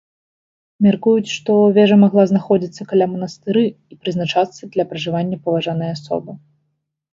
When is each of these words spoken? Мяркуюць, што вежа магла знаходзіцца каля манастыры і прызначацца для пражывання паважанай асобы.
Мяркуюць, 0.85 1.33
што 1.37 1.51
вежа 1.75 1.97
магла 2.05 2.23
знаходзіцца 2.31 2.81
каля 2.93 3.05
манастыры 3.13 3.63
і 3.69 3.93
прызначацца 4.01 4.73
для 4.75 4.83
пражывання 4.95 5.37
паважанай 5.47 5.89
асобы. 6.01 6.31